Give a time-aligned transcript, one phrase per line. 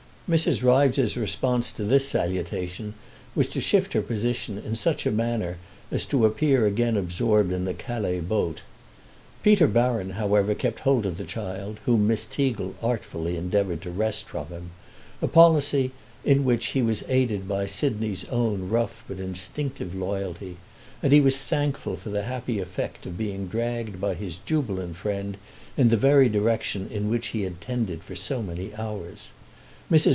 [0.33, 0.63] Mrs.
[0.63, 2.93] Ryves's response to this salutation
[3.35, 5.57] was to shift her position in such a manner
[5.91, 8.61] as to appear again absorbed in the Calais boat.
[9.43, 14.23] Peter Baron, however, kept hold of the child, whom Miss Teagle artfully endeavoured to wrest
[14.29, 15.91] from him—a policy
[16.23, 20.55] in which he was aided by Sidney's own rough but instinctive loyalty;
[21.03, 25.35] and he was thankful for the happy effect of being dragged by his jubilant friend
[25.75, 29.31] in the very direction in which he had tended for so many hours.
[29.91, 30.09] Mrs.